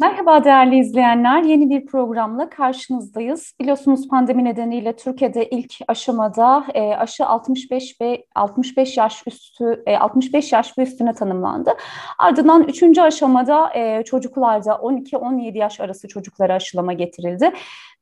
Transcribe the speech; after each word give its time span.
Merhaba 0.00 0.44
değerli 0.44 0.78
izleyenler. 0.78 1.42
Yeni 1.42 1.70
bir 1.70 1.86
programla 1.86 2.50
karşınızdayız. 2.50 3.52
Biliyorsunuz 3.60 4.08
pandemi 4.08 4.44
nedeniyle 4.44 4.96
Türkiye'de 4.96 5.48
ilk 5.50 5.74
aşamada 5.88 6.64
e, 6.74 6.94
aşı 6.94 7.26
65 7.26 8.00
ve 8.00 8.26
65 8.34 8.96
yaş 8.96 9.22
üstü 9.26 9.82
e, 9.86 9.96
65 9.96 10.52
yaş 10.52 10.78
ve 10.78 10.82
üstüne 10.82 11.12
tanımlandı. 11.12 11.70
Ardından 12.18 12.62
üçüncü 12.62 13.00
aşamada 13.00 13.74
e, 13.74 14.04
çocuklarda 14.04 14.72
12-17 14.72 15.58
yaş 15.58 15.80
arası 15.80 16.08
çocuklara 16.08 16.54
aşılama 16.54 16.92
getirildi. 16.92 17.52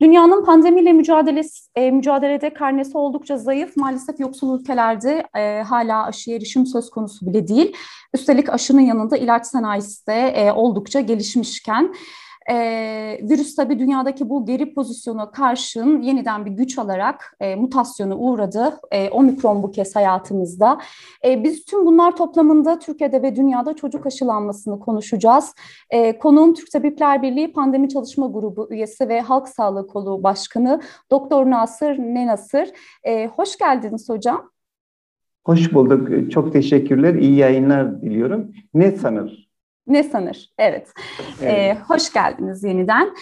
Dünyanın 0.00 0.44
pandemiyle 0.44 0.92
mücadelesi, 0.92 1.70
e, 1.74 1.90
mücadelede 1.90 2.54
karnesi 2.54 2.98
oldukça 2.98 3.36
zayıf. 3.36 3.76
Maalesef 3.76 4.20
yoksul 4.20 4.60
ülkelerde 4.60 5.26
e, 5.36 5.62
hala 5.62 6.06
aşıya 6.06 6.36
erişim 6.36 6.66
söz 6.66 6.90
konusu 6.90 7.26
bile 7.26 7.48
değil. 7.48 7.76
Üstelik 8.14 8.48
aşının 8.48 8.80
yanında 8.80 9.16
ilaç 9.16 9.46
sanayisi 9.46 10.06
de 10.06 10.28
e, 10.28 10.52
oldukça 10.52 11.00
gelişmişken 11.00 11.94
e, 12.50 12.54
virüs 13.22 13.56
tabii 13.56 13.78
dünyadaki 13.78 14.28
bu 14.28 14.46
geri 14.46 14.74
pozisyona 14.74 15.30
karşın 15.30 16.00
yeniden 16.00 16.46
bir 16.46 16.50
güç 16.50 16.78
alarak 16.78 17.36
e, 17.40 17.54
mutasyonu 17.54 18.16
uğradı. 18.16 18.80
E, 18.90 19.10
omikron 19.10 19.62
bu 19.62 19.70
kez 19.70 19.96
hayatımızda. 19.96 20.78
E, 21.24 21.44
biz 21.44 21.64
tüm 21.64 21.86
bunlar 21.86 22.16
toplamında 22.16 22.78
Türkiye'de 22.78 23.22
ve 23.22 23.36
dünyada 23.36 23.76
çocuk 23.76 24.06
aşılanmasını 24.06 24.80
konuşacağız. 24.80 25.54
E, 25.90 26.18
konuğum 26.18 26.54
Türk 26.54 26.70
Tabipler 26.70 27.22
Birliği 27.22 27.52
Pandemi 27.52 27.88
Çalışma 27.88 28.26
Grubu 28.26 28.68
üyesi 28.70 29.08
ve 29.08 29.20
Halk 29.20 29.48
Sağlığı 29.48 29.86
Kolu 29.86 30.22
Başkanı 30.22 30.80
Doktor 31.10 31.50
Nasır 31.50 31.98
Nenasır. 31.98 32.68
E, 33.04 33.26
hoş 33.26 33.58
geldiniz 33.58 34.08
hocam. 34.08 34.51
Hoş 35.44 35.74
bulduk. 35.74 36.30
Çok 36.32 36.52
teşekkürler. 36.52 37.14
İyi 37.14 37.34
yayınlar 37.34 38.02
diliyorum. 38.02 38.52
Ne 38.74 38.92
sanır? 38.92 39.48
Ne 39.86 40.02
sanır? 40.02 40.50
Evet. 40.58 40.88
evet. 41.42 41.52
Ee, 41.52 41.76
hoş 41.88 42.12
geldiniz 42.12 42.64
yeniden. 42.64 43.14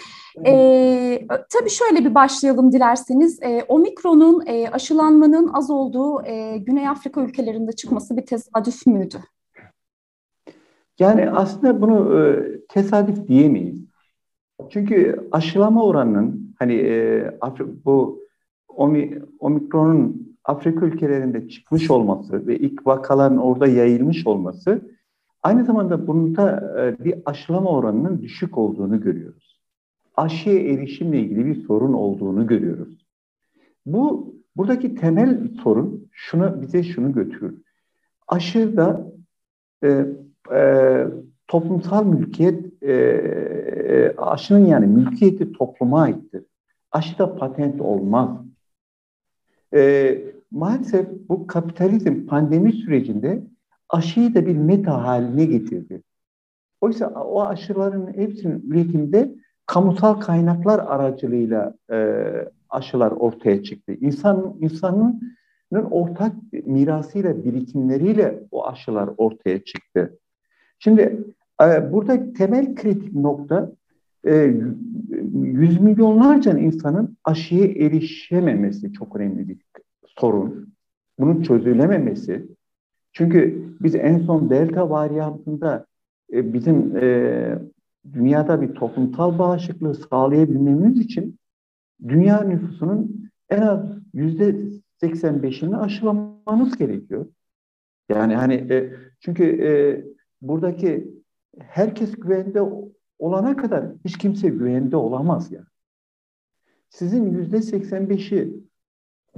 Ee, 0.45 1.27
tabii 1.29 1.69
şöyle 1.69 2.05
bir 2.05 2.15
başlayalım 2.15 2.71
dilerseniz. 2.71 3.39
Ee, 3.43 3.65
Omikron'un 3.67 4.43
e, 4.45 4.69
aşılanmanın 4.69 5.49
az 5.53 5.69
olduğu 5.69 6.25
e, 6.25 6.57
Güney 6.57 6.87
Afrika 6.87 7.21
ülkelerinde 7.21 7.71
çıkması 7.71 8.17
bir 8.17 8.25
tesadüf 8.25 8.87
müydü? 8.87 9.17
Yani 10.99 11.29
aslında 11.29 11.81
bunu 11.81 12.19
e, 12.19 12.49
tesadüf 12.69 13.27
diyemeyiz. 13.27 13.81
Çünkü 14.69 15.27
aşılama 15.31 15.85
oranının 15.85 16.55
hani 16.59 16.73
e, 16.73 17.39
bu 17.85 18.21
Omikron'un 19.39 20.30
Afrika 20.45 20.85
ülkelerinde 20.85 21.49
çıkmış 21.49 21.91
olması 21.91 22.47
ve 22.47 22.57
ilk 22.57 22.87
vakaların 22.87 23.37
orada 23.37 23.67
yayılmış 23.67 24.27
olması 24.27 24.81
aynı 25.43 25.65
zamanda 25.65 26.07
bunda 26.07 26.73
e, 26.79 27.03
bir 27.03 27.15
aşılama 27.25 27.69
oranının 27.69 28.21
düşük 28.21 28.57
olduğunu 28.57 29.01
görüyoruz. 29.01 29.61
Aşıya 30.17 30.59
erişimle 30.59 31.19
ilgili 31.19 31.45
bir 31.45 31.65
sorun 31.65 31.93
olduğunu 31.93 32.47
görüyoruz. 32.47 33.05
Bu 33.85 34.35
buradaki 34.57 34.95
temel 34.95 35.47
sorun 35.63 36.09
şunu 36.11 36.61
bize 36.61 36.83
şunu 36.83 37.13
götürür. 37.13 37.55
Aşıda 38.27 39.11
e, 39.83 40.05
e, 40.53 41.07
toplumsal 41.47 42.05
mülkiyet 42.05 42.83
e, 42.83 42.93
e, 42.93 44.15
aşının 44.17 44.65
yani 44.65 44.87
mülkiyeti 44.87 45.51
topluma 45.51 46.01
aittir. 46.01 46.43
Aşıda 46.91 47.35
patent 47.35 47.81
olmaz. 47.81 48.29
E, 49.73 50.17
maalesef 50.51 51.07
bu 51.29 51.47
kapitalizm 51.47 52.25
pandemi 52.25 52.73
sürecinde 52.73 53.41
aşıyı 53.89 54.35
da 54.35 54.45
bir 54.45 54.55
meta 54.55 55.03
haline 55.03 55.45
getirdi. 55.45 56.01
Oysa 56.81 57.07
o 57.07 57.41
aşıların 57.41 58.13
hepsinin 58.13 58.71
üretimde 58.71 59.35
kamusal 59.65 60.13
kaynaklar 60.13 60.79
aracılığıyla 60.79 61.73
e, 61.91 62.25
aşılar 62.69 63.11
ortaya 63.11 63.63
çıktı. 63.63 63.93
İnsan 64.01 64.57
insanın 64.59 65.21
ortak 65.71 66.33
mirasıyla, 66.65 67.43
birikimleriyle 67.43 68.43
o 68.51 68.67
aşılar 68.67 69.09
ortaya 69.17 69.63
çıktı. 69.63 70.17
Şimdi 70.79 71.33
e, 71.61 71.93
burada 71.93 72.33
temel 72.33 72.75
kritik 72.75 73.13
nokta 73.13 73.71
e, 74.27 74.53
yüz 75.33 75.81
milyonlarca 75.81 76.57
insanın 76.57 77.17
aşıya 77.23 77.65
erişememesi 77.65 78.93
çok 78.93 79.15
önemli 79.15 79.47
bir 79.47 79.57
sorun. 80.05 80.73
Bunun 81.19 81.41
çözülememesi. 81.41 82.47
Çünkü 83.13 83.67
biz 83.81 83.95
en 83.95 84.19
son 84.19 84.49
delta 84.49 84.89
varyantında 84.89 85.85
e, 86.33 86.53
bizim 86.53 86.97
e, 86.97 87.59
dünyada 88.13 88.61
bir 88.61 88.73
toplumsal 88.73 89.39
bağışıklığı 89.39 89.95
sağlayabilmemiz 89.95 90.99
için 90.99 91.39
dünya 92.07 92.43
nüfusunun 92.43 93.29
en 93.49 93.61
az 93.61 93.97
yüzde 94.13 94.55
85'ini 95.01 95.77
aşılamanız 95.77 96.77
gerekiyor. 96.77 97.25
Yani 98.09 98.35
hani 98.35 98.53
e, 98.53 98.93
çünkü 99.19 99.43
e, 99.43 99.69
buradaki 100.41 101.11
herkes 101.59 102.11
güvende 102.15 102.61
olana 103.21 103.55
kadar 103.55 103.85
hiç 104.05 104.17
kimse 104.17 104.49
güvende 104.49 104.95
olamaz 104.95 105.51
yani. 105.51 105.65
Sizin 106.89 107.31
yüzde 107.31 107.57
85'i 107.57 108.53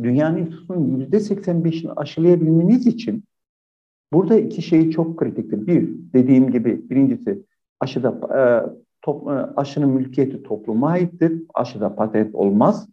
dünya 0.03 0.29
nüfusunun 0.29 0.99
yüzde 0.99 1.17
85'ini 1.17 1.91
aşılayabilmeniz 1.91 2.88
için 2.88 3.23
burada 4.13 4.39
iki 4.39 4.61
şey 4.61 4.91
çok 4.91 5.19
kritiktir. 5.19 5.67
Bir, 5.67 5.89
dediğim 6.13 6.51
gibi 6.51 6.89
birincisi 6.89 7.44
aşıda 7.79 8.09
e, 8.09 8.41
top, 9.01 9.27
e, 9.27 9.31
aşının 9.31 9.89
mülkiyeti 9.89 10.44
topluma 10.44 10.89
aittir. 10.89 11.44
Aşıda 11.53 11.95
patent 11.95 12.35
olmaz. 12.35 12.89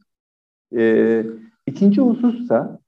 E, 0.77 1.25
ikinci 1.67 2.01
husussa 2.01 2.79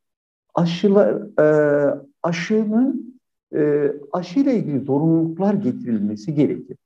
aşılar, 0.55 1.41
e, 1.41 2.01
aşının 2.23 3.19
e, 3.55 3.93
aşıyla 4.13 4.53
ilgili 4.53 4.81
zorunluluklar 4.81 5.55
getirilmesi 5.55 6.35
gerekir. 6.35 6.77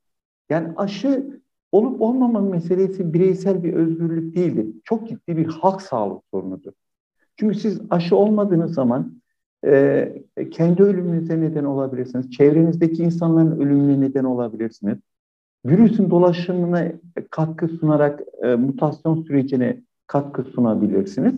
Yani 0.50 0.68
aşı 0.76 1.40
olup 1.72 2.02
olmama 2.02 2.40
meselesi 2.40 3.12
bireysel 3.12 3.62
bir 3.62 3.72
özgürlük 3.72 4.36
değildir. 4.36 4.66
Çok 4.84 5.08
ciddi 5.08 5.36
bir 5.36 5.46
halk 5.46 5.82
sağlık 5.82 6.22
sorunudur. 6.30 6.72
Çünkü 7.36 7.54
siz 7.54 7.80
aşı 7.90 8.16
olmadığınız 8.16 8.74
zaman 8.74 9.20
e, 9.66 10.12
kendi 10.50 10.82
ölümünüze 10.82 11.40
neden 11.40 11.64
olabilirsiniz. 11.64 12.30
Çevrenizdeki 12.30 13.02
insanların 13.02 13.60
ölümüne 13.60 14.00
neden 14.00 14.24
olabilirsiniz. 14.24 14.98
Virüsün 15.66 16.10
dolaşımına 16.10 16.92
katkı 17.30 17.68
sunarak 17.68 18.20
e, 18.42 18.54
mutasyon 18.54 19.22
sürecine 19.22 19.82
katkı 20.06 20.44
sunabilirsiniz. 20.44 21.34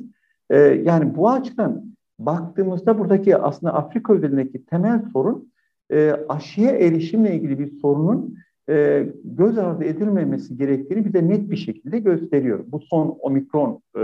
E, 0.50 0.58
yani 0.58 1.16
bu 1.16 1.30
açıdan 1.30 1.96
baktığımızda 2.18 2.98
buradaki 2.98 3.36
aslında 3.36 3.74
Afrika 3.74 4.14
özelindeki 4.14 4.64
temel 4.64 5.02
sorun 5.12 5.52
e, 5.90 6.16
aşıya 6.28 6.70
erişimle 6.70 7.34
ilgili 7.34 7.58
bir 7.58 7.80
sorunun 7.80 8.38
e, 8.68 9.06
göz 9.24 9.58
ardı 9.58 9.84
edilmemesi 9.84 10.56
gerektiğini 10.56 11.04
bize 11.04 11.28
net 11.28 11.50
bir 11.50 11.56
şekilde 11.56 11.98
gösteriyor. 11.98 12.64
Bu 12.66 12.80
son 12.80 13.18
omikron 13.20 13.82
e, 13.98 14.02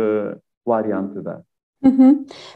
varyantı 0.66 1.24
da. 1.24 1.44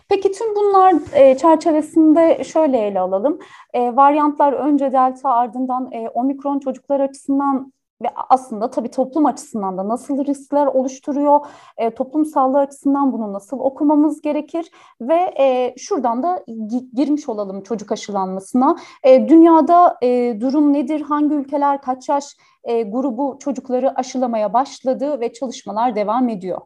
Peki 0.08 0.32
tüm 0.32 0.54
bunlar 0.56 0.94
e, 1.12 1.36
çerçevesinde 1.36 2.44
şöyle 2.44 2.78
ele 2.78 3.00
alalım. 3.00 3.38
E, 3.74 3.96
varyantlar 3.96 4.52
önce 4.52 4.92
delta 4.92 5.30
ardından 5.30 5.92
e, 5.92 6.08
omikron 6.08 6.58
çocuklar 6.58 7.00
açısından 7.00 7.72
ve 8.02 8.08
aslında 8.28 8.70
tabii 8.70 8.90
toplum 8.90 9.26
açısından 9.26 9.78
da 9.78 9.88
nasıl 9.88 10.24
riskler 10.24 10.66
oluşturuyor, 10.66 11.40
e, 11.76 11.90
toplum 11.90 12.24
sağlığı 12.24 12.58
açısından 12.58 13.12
bunu 13.12 13.32
nasıl 13.32 13.58
okumamız 13.58 14.20
gerekir 14.20 14.70
ve 15.00 15.34
e, 15.40 15.74
şuradan 15.78 16.22
da 16.22 16.44
girmiş 16.94 17.28
olalım 17.28 17.62
çocuk 17.62 17.92
aşılanmasına. 17.92 18.76
E, 19.02 19.28
dünyada 19.28 19.96
e, 20.02 20.40
durum 20.40 20.72
nedir, 20.72 21.00
hangi 21.00 21.34
ülkeler 21.34 21.82
kaç 21.82 22.08
yaş 22.08 22.36
e, 22.64 22.82
grubu 22.82 23.36
çocukları 23.40 23.98
aşılamaya 23.98 24.52
başladı 24.52 25.20
ve 25.20 25.32
çalışmalar 25.32 25.96
devam 25.96 26.28
ediyor? 26.28 26.60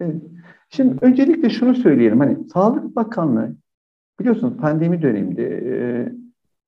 Evet. 0.00 0.22
Şimdi 0.68 0.98
öncelikle 1.00 1.50
şunu 1.50 1.74
söyleyelim. 1.74 2.20
Hani 2.20 2.48
Sağlık 2.48 2.96
Bakanlığı 2.96 3.54
biliyorsunuz 4.20 4.56
pandemi 4.56 5.02
döneminde 5.02 5.42
e, 5.44 5.72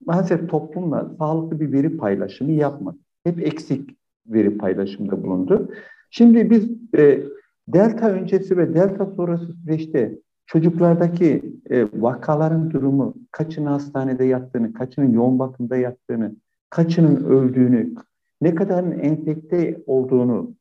maalesef 0.07 0.51
toplumla 0.51 1.11
sağlıklı 1.19 1.61
bir 1.61 1.73
veri 1.73 1.97
paylaşımı 1.97 2.53
yapmadı. 2.53 2.99
Hep 3.25 3.47
eksik 3.47 3.97
veri 4.27 4.59
paylaşımında 4.59 5.23
bulundu. 5.23 5.69
Şimdi 6.11 6.51
biz 6.51 6.71
e, 6.99 7.23
delta 7.69 8.11
öncesi 8.11 8.57
ve 8.57 8.75
delta 8.75 9.07
sonrası 9.07 9.53
süreçte 9.53 10.19
çocuklardaki 10.47 11.43
e, 11.71 11.87
vakaların 11.93 12.71
durumu, 12.71 13.15
kaçının 13.31 13.67
hastanede 13.67 14.25
yattığını, 14.25 14.73
kaçının 14.73 15.13
yoğun 15.13 15.39
bakımda 15.39 15.77
yattığını, 15.77 16.37
kaçının 16.71 17.25
öldüğünü, 17.25 17.95
ne 18.41 18.55
kadarın 18.55 18.99
enfekte 18.99 19.83
olduğunu, 19.87 20.55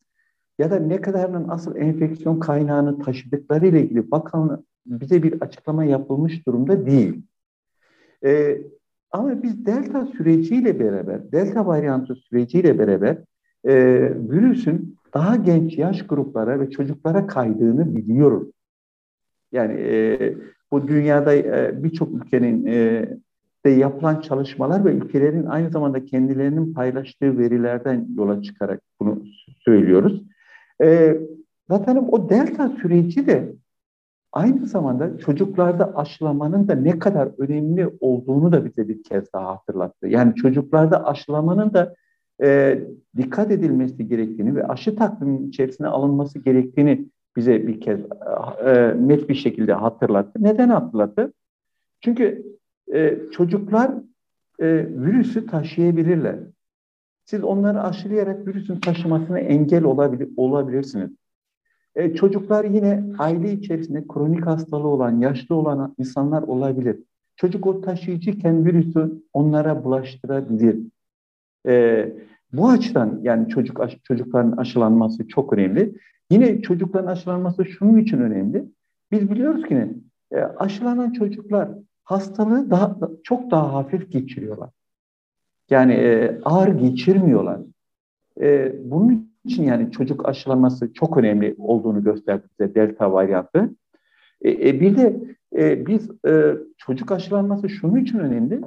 ya 0.59 0.71
da 0.71 0.79
ne 0.79 1.01
kadarının 1.01 1.49
asıl 1.49 1.75
enfeksiyon 1.75 2.39
kaynağını 2.39 2.99
taşıdıkları 2.99 3.67
ile 3.67 3.83
ilgili 3.83 4.11
bakan 4.11 4.63
bize 4.85 5.23
bir 5.23 5.41
açıklama 5.41 5.83
yapılmış 5.83 6.47
durumda 6.47 6.85
değil. 6.85 7.21
Ee, 8.25 8.61
ama 9.11 9.43
biz 9.43 9.65
delta 9.65 10.05
süreciyle 10.05 10.79
beraber, 10.79 11.31
delta 11.31 11.65
varyantı 11.65 12.15
süreciyle 12.15 12.79
beraber 12.79 13.17
e, 13.65 13.73
virüsün 14.15 14.95
daha 15.13 15.35
genç 15.35 15.77
yaş 15.77 16.07
gruplara 16.07 16.59
ve 16.59 16.69
çocuklara 16.69 17.27
kaydığını 17.27 17.95
biliyoruz. 17.95 18.47
Yani 19.51 19.73
e, 19.73 20.35
bu 20.71 20.87
dünyada 20.87 21.35
e, 21.35 21.83
birçok 21.83 22.09
ülkenin 22.13 22.65
e, 22.65 23.09
de 23.65 23.69
yapılan 23.69 24.21
çalışmalar 24.21 24.85
ve 24.85 24.91
ülkelerin 24.91 25.45
aynı 25.45 25.69
zamanda 25.69 26.05
kendilerinin 26.05 26.73
paylaştığı 26.73 27.37
verilerden 27.37 28.07
yola 28.17 28.41
çıkarak 28.41 28.81
bunu 28.99 29.23
söylüyoruz. 29.59 30.23
E, 30.81 31.17
zaten 31.69 31.95
o 31.95 32.29
delta 32.29 32.69
süreci 32.69 33.27
de 33.27 33.53
aynı 34.31 34.65
zamanda 34.65 35.17
çocuklarda 35.17 35.97
aşılamanın 35.97 36.67
da 36.67 36.75
ne 36.75 36.99
kadar 36.99 37.29
önemli 37.37 37.89
olduğunu 37.99 38.51
da 38.51 38.65
bize 38.65 38.87
bir 38.87 39.03
kez 39.03 39.33
daha 39.33 39.47
hatırlattı. 39.47 40.07
Yani 40.07 40.35
çocuklarda 40.35 41.05
aşılamanın 41.05 41.73
da 41.73 41.95
e, 42.43 42.79
dikkat 43.17 43.51
edilmesi 43.51 44.07
gerektiğini 44.07 44.55
ve 44.55 44.67
aşı 44.67 44.95
takviminin 44.95 45.49
içerisine 45.49 45.87
alınması 45.87 46.39
gerektiğini 46.39 47.05
bize 47.35 47.67
bir 47.67 47.81
kez 47.81 47.99
e, 48.65 48.95
net 49.07 49.29
bir 49.29 49.35
şekilde 49.35 49.73
hatırlattı. 49.73 50.43
Neden 50.43 50.69
hatırlattı? 50.69 51.33
Çünkü 52.01 52.43
e, 52.93 53.17
çocuklar 53.31 53.91
e, 54.59 54.67
virüsü 54.89 55.45
taşıyabilirler. 55.45 56.39
Siz 57.25 57.43
onları 57.43 57.81
aşılayarak 57.81 58.47
virüsün 58.47 58.79
taşımasına 58.79 59.39
engel 59.39 59.83
olabilir, 59.83 60.29
olabilirsiniz. 60.37 61.11
E, 61.95 62.13
çocuklar 62.15 62.65
yine 62.65 63.03
aile 63.19 63.53
içerisinde 63.53 64.07
kronik 64.07 64.45
hastalığı 64.45 64.87
olan, 64.87 65.19
yaşlı 65.19 65.55
olan 65.55 65.95
insanlar 65.97 66.41
olabilir. 66.43 66.99
Çocuk 67.35 67.67
o 67.67 67.81
taşıyıcıyken 67.81 68.65
virüsü 68.65 69.23
onlara 69.33 69.83
bulaştırabilir. 69.83 70.79
E, 71.67 72.13
bu 72.53 72.69
açıdan 72.69 73.19
yani 73.23 73.49
çocuk 73.49 73.81
çocukların 74.03 74.57
aşılanması 74.57 75.27
çok 75.27 75.53
önemli. 75.53 75.95
Yine 76.31 76.61
çocukların 76.61 77.07
aşılanması 77.07 77.65
şunun 77.65 77.97
için 77.97 78.17
önemli. 78.17 78.65
Biz 79.11 79.31
biliyoruz 79.31 79.67
ki 79.67 79.75
ne? 79.75 79.89
E, 80.31 80.41
aşılanan 80.43 81.11
çocuklar 81.11 81.69
hastalığı 82.03 82.69
daha 82.69 82.97
çok 83.23 83.51
daha 83.51 83.73
hafif 83.73 84.11
geçiriyorlar. 84.11 84.69
Yani 85.69 85.93
e, 85.93 86.39
ağır 86.45 86.67
geçirmiyorlar. 86.67 87.59
E, 88.41 88.75
bunun 88.91 89.30
için 89.45 89.63
yani 89.63 89.91
çocuk 89.91 90.29
aşılaması 90.29 90.93
çok 90.93 91.17
önemli 91.17 91.55
olduğunu 91.57 92.03
gösterdi 92.03 92.43
bize 92.51 92.75
delta 92.75 93.11
varyantı. 93.13 93.69
E, 94.41 94.69
e, 94.69 94.79
bir 94.81 94.97
de 94.97 95.21
e, 95.55 95.87
biz 95.87 96.09
e, 96.27 96.57
çocuk 96.77 97.11
aşılanması 97.11 97.69
şunun 97.69 97.97
için 97.97 98.19
önemli. 98.19 98.61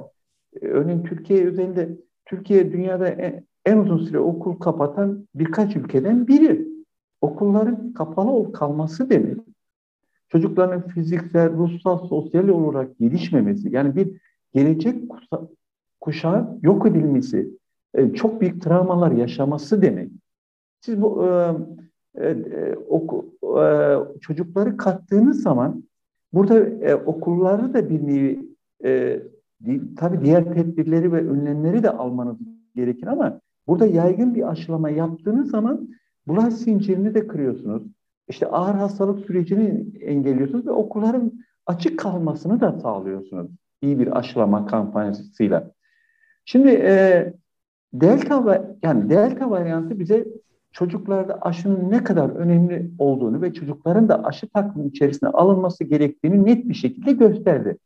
E, 0.61 0.67
örneğin 0.67 1.03
Türkiye 1.03 1.43
üzerinde 1.43 1.89
Türkiye 2.25 2.71
dünyada 2.71 3.07
en, 3.07 3.43
en 3.65 3.77
uzun 3.77 4.05
süre 4.05 4.19
okul 4.19 4.53
kapatan 4.53 5.27
birkaç 5.35 5.75
ülkeden 5.75 6.27
biri. 6.27 6.67
Okulların 7.21 7.93
kapalı 7.93 8.51
kalması 8.51 9.09
demek. 9.09 9.37
Çocukların 10.29 10.87
fiziksel, 10.87 11.53
ruhsal, 11.53 12.07
sosyal 12.07 12.47
olarak 12.47 12.99
gelişmemesi, 12.99 13.69
yani 13.71 13.95
bir 13.95 14.21
gelecek 14.53 15.03
kuşağı 16.01 16.59
yok 16.61 16.87
edilmesi, 16.87 17.49
e, 17.93 18.13
çok 18.13 18.41
büyük 18.41 18.61
travmalar 18.61 19.11
yaşaması 19.11 19.81
demek. 19.81 20.11
Siz 20.85 21.01
bu 21.01 21.27
e, 21.27 22.27
e, 22.27 22.75
oku, 22.89 23.25
e, 23.61 23.63
çocukları 24.21 24.77
kattığınız 24.77 25.41
zaman 25.41 25.83
burada 26.33 26.59
e, 26.59 26.95
okulları 26.95 27.73
da 27.73 27.89
bir 27.89 28.07
nevi 28.07 28.39
e, 28.85 29.21
tabii 29.97 30.25
diğer 30.25 30.53
tedbirleri 30.53 31.11
ve 31.11 31.27
önlemleri 31.27 31.83
de 31.83 31.89
almanız 31.89 32.37
gerekir 32.75 33.07
ama 33.07 33.39
burada 33.67 33.85
yaygın 33.85 34.35
bir 34.35 34.51
aşılama 34.51 34.89
yaptığınız 34.89 35.49
zaman 35.49 35.89
bulaş 36.27 36.53
zincirini 36.53 37.13
de 37.13 37.27
kırıyorsunuz. 37.27 37.83
İşte 38.27 38.47
ağır 38.47 38.75
hastalık 38.75 39.25
sürecini 39.25 39.85
engelliyorsunuz 40.01 40.65
ve 40.65 40.71
okulların 40.71 41.31
açık 41.65 41.99
kalmasını 41.99 42.61
da 42.61 42.79
sağlıyorsunuz 42.79 43.51
iyi 43.81 43.99
bir 43.99 44.17
aşılama 44.17 44.65
kampanyasıyla. 44.65 45.71
Şimdi 46.45 46.69
e, 46.69 47.33
delta 47.93 48.75
yani 48.83 49.09
delta 49.09 49.49
varyantı 49.49 49.99
bize 49.99 50.25
çocuklarda 50.75 51.37
aşının 51.41 51.91
ne 51.91 52.03
kadar 52.03 52.29
önemli 52.29 52.91
olduğunu 52.99 53.41
ve 53.41 53.53
çocukların 53.53 54.09
da 54.09 54.23
aşı 54.23 54.47
takvimi 54.49 54.87
içerisine 54.87 55.29
alınması 55.29 55.83
gerektiğini 55.83 56.45
net 56.45 56.69
bir 56.69 56.73
şekilde 56.73 57.11
gösterdi. 57.11 57.77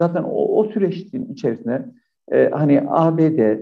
Zaten 0.00 0.22
o, 0.22 0.58
o 0.58 0.64
süreçin 0.64 1.32
içerisinde 1.32 1.86
e, 2.32 2.48
hani 2.48 2.82
ABD, 2.88 3.58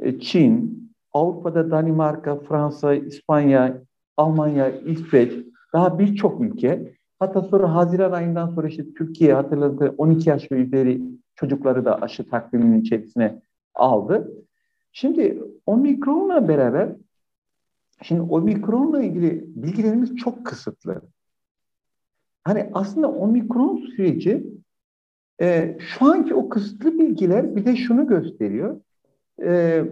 e, 0.00 0.20
Çin, 0.20 0.86
Avrupa'da 1.12 1.70
Danimarka, 1.70 2.36
Fransa, 2.36 2.94
İspanya, 2.94 3.82
Almanya, 4.16 4.70
İsveç, 4.70 5.32
daha 5.72 5.98
birçok 5.98 6.40
ülke 6.40 6.92
hatta 7.18 7.42
sonra 7.42 7.74
Haziran 7.74 8.12
ayından 8.12 8.48
sonra 8.48 8.68
işte 8.68 8.84
Türkiye 8.98 9.34
hatırladığı 9.34 9.94
12 9.98 10.28
yaş 10.28 10.52
ve 10.52 10.56
üzeri 10.56 11.02
çocukları 11.34 11.84
da 11.84 12.02
aşı 12.02 12.30
takviminin 12.30 12.80
içerisine 12.80 13.40
aldı. 13.74 14.32
Şimdi 14.92 15.42
omikronla 15.66 16.48
beraber 16.48 16.88
Şimdi 18.02 18.20
omikronla 18.20 19.02
ilgili 19.02 19.44
bilgilerimiz 19.46 20.16
çok 20.16 20.46
kısıtlı. 20.46 21.02
Hani 22.44 22.70
aslında 22.72 23.10
omikron 23.10 23.76
süreci 23.76 24.46
e, 25.40 25.76
şu 25.80 26.04
anki 26.04 26.34
o 26.34 26.48
kısıtlı 26.48 26.98
bilgiler 26.98 27.56
bir 27.56 27.64
de 27.64 27.76
şunu 27.76 28.06
gösteriyor. 28.06 28.80
E, 29.42 29.84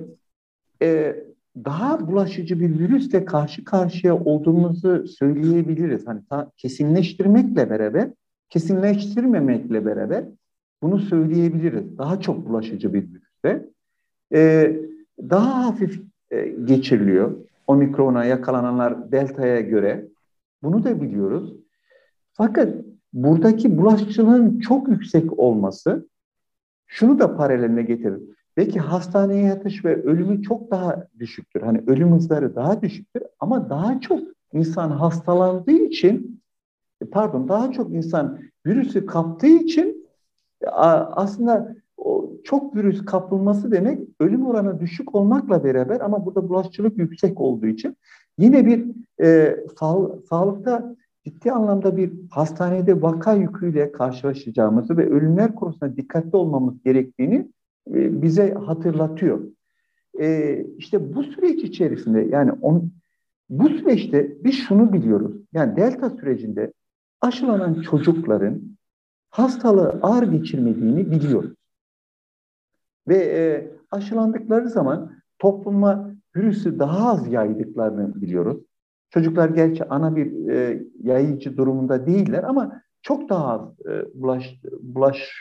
e, 0.83 1.17
daha 1.57 2.09
bulaşıcı 2.09 2.61
bir 2.61 2.79
virüsle 2.79 3.25
karşı 3.25 3.65
karşıya 3.65 4.25
olduğumuzu 4.25 5.09
söyleyebiliriz. 5.09 6.07
Hani 6.07 6.21
kesinleştirmekle 6.57 7.71
beraber, 7.71 8.11
kesinleştirmemekle 8.51 9.87
beraber 9.87 10.25
bunu 10.83 10.99
söyleyebiliriz. 10.99 11.99
Daha 11.99 12.21
çok 12.21 12.49
bulaşıcı 12.49 12.95
bir 12.95 13.03
virüsle. 13.03 13.69
E, 14.35 14.73
daha 15.19 15.67
hafif 15.67 16.03
e, 16.31 16.49
geçiriliyor 16.49 17.35
omikrona 17.67 18.25
yakalananlar 18.25 19.13
delta'ya 19.13 19.61
göre. 19.61 20.09
Bunu 20.63 20.85
da 20.85 21.01
biliyoruz. 21.01 21.55
Fakat 22.33 22.75
buradaki 23.13 23.79
bulaşıcılığın 23.79 24.61
çok 24.61 24.89
yüksek 24.89 25.39
olması 25.39 26.09
şunu 26.87 27.19
da 27.19 27.37
paraleline 27.37 27.83
getirir. 27.83 28.21
Belki 28.57 28.81
hastaneye 28.81 29.45
yatış 29.45 29.85
ve 29.85 30.03
ölümü 30.03 30.43
çok 30.43 30.71
daha 30.71 31.07
düşüktür. 31.19 31.63
Hani 31.63 31.83
ölüm 31.87 32.13
hızları 32.13 32.55
daha 32.55 32.83
düşüktür 32.83 33.23
ama 33.41 33.71
daha 33.71 34.01
çok 34.01 34.21
insan 34.53 34.91
hastalandığı 34.91 35.73
için 35.73 36.41
pardon 37.13 37.49
daha 37.49 37.73
çok 37.73 37.93
insan 37.93 38.39
virüsü 38.67 39.07
kaptığı 39.07 39.47
için 39.47 40.07
aslında 40.67 41.75
o 42.05 42.33
çok 42.45 42.77
virüs 42.77 43.05
kapılması 43.05 43.73
demek 43.73 43.99
ölüm 44.21 44.47
oranı 44.47 44.81
düşük 44.81 45.15
olmakla 45.15 45.65
beraber 45.65 46.01
ama 46.01 46.27
burada 46.27 46.49
bulaşıcılık 46.49 46.99
yüksek 46.99 47.41
olduğu 47.41 47.67
için 47.67 47.97
yine 48.39 48.67
bir 48.67 48.87
e, 49.23 49.57
sağ, 49.81 49.97
sağlıkta 50.29 50.97
ciddi 51.25 51.53
anlamda 51.53 51.97
bir 51.97 52.13
hastanede 52.31 53.03
vaka 53.03 53.35
yüküyle 53.35 53.93
karşılaşacağımızı 53.93 54.97
ve 54.97 55.11
ölümler 55.11 55.55
konusunda 55.55 55.97
dikkatli 55.97 56.37
olmamız 56.37 56.83
gerektiğini 56.85 57.49
e, 57.91 58.23
bize 58.23 58.55
hatırlatıyor. 58.55 59.41
E, 60.21 60.59
işte 60.79 61.15
bu 61.15 61.23
süreç 61.23 61.65
içerisinde 61.65 62.21
yani 62.21 62.53
on, 62.53 62.91
bu 63.51 63.69
süreçte 63.69 64.45
biz 64.45 64.55
şunu 64.55 64.93
biliyoruz. 64.93 65.33
Yani 65.53 65.77
delta 65.77 66.11
sürecinde 66.11 66.73
aşılanan 67.21 67.83
çocukların 67.83 68.63
hastalığı 69.31 69.99
ağır 70.03 70.23
geçirmediğini 70.23 71.11
biliyoruz. 71.11 71.55
Ve 73.09 73.17
e, 73.17 73.71
aşılandıkları 73.91 74.69
zaman 74.69 75.13
topluma 75.39 76.15
virüsü 76.37 76.79
daha 76.79 77.13
az 77.13 77.33
yaydıklarını 77.33 78.23
biliyoruz. 78.23 78.57
Çocuklar 79.11 79.49
gerçi 79.49 79.85
ana 79.85 80.17
bir 80.17 80.49
e, 80.49 80.83
yayıcı 81.03 81.57
durumunda 81.57 82.07
değiller 82.07 82.43
ama 82.43 82.83
çok 83.03 83.29
daha 83.29 83.53
az 83.53 83.87
e, 83.87 84.23
bulaş, 84.23 84.61
bulaş 84.83 85.33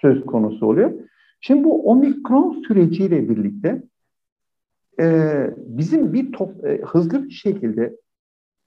söz 0.00 0.26
konusu 0.26 0.66
oluyor. 0.66 0.92
Şimdi 1.40 1.64
bu 1.64 1.90
omikron 1.90 2.62
süreciyle 2.68 3.28
birlikte 3.28 3.82
e, 5.00 5.50
bizim 5.56 6.12
bir 6.12 6.32
top, 6.32 6.64
e, 6.64 6.80
hızlı 6.82 7.24
bir 7.24 7.30
şekilde 7.30 7.96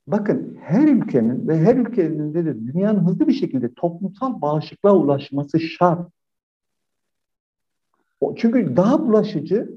bakın 0.08 0.58
her 0.62 0.88
ülkenin 0.88 1.48
ve 1.48 1.58
her 1.58 1.75
ülkenin 1.75 2.34
de 2.34 2.60
dünyanın 2.74 3.08
hızlı 3.08 3.27
bir 3.27 3.34
şekilde 3.34 3.74
toplumsal 3.74 4.41
bağışıklığa 4.41 4.96
ulaşması 4.96 5.60
şart. 5.60 6.12
Çünkü 8.37 8.75
daha 8.75 9.07
bulaşıcı 9.07 9.69